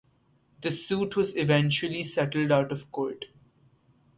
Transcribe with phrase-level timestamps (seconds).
[0.61, 3.25] The suit was eventually settled out of court.